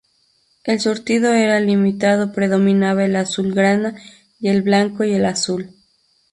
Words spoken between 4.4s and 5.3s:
el blanco y